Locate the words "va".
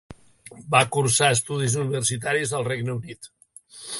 0.75-0.79